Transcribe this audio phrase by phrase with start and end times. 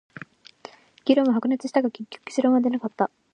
[1.05, 3.11] 議論は白熱したが、結局結論は出なかった。